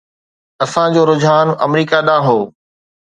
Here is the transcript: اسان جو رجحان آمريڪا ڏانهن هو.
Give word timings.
اسان 0.63 0.87
جو 0.95 1.01
رجحان 1.09 1.47
آمريڪا 1.67 1.97
ڏانهن 2.07 2.25
هو. 2.31 2.39